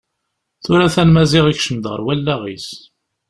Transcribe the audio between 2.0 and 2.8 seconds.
wallaɣ-is.